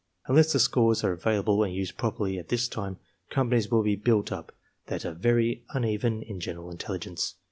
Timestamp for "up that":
4.31-5.05